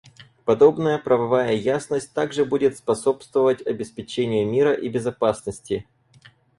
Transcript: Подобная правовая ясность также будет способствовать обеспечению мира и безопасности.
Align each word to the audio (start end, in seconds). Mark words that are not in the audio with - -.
Подобная 0.45 0.97
правовая 0.97 1.53
ясность 1.53 2.11
также 2.11 2.43
будет 2.43 2.75
способствовать 2.75 3.61
обеспечению 3.63 4.47
мира 4.47 4.73
и 4.73 4.89
безопасности. 4.89 5.85